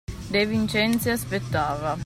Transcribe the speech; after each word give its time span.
De 0.31 0.45
Vincenzi 0.47 1.11
aspettava. 1.11 1.95